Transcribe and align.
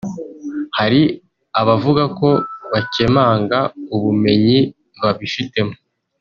hari 0.77 1.01
abavuga 1.61 2.03
ko 2.19 2.29
bakemanga 2.71 3.59
ubumenyi 3.95 4.59
babifitemo 5.01 5.75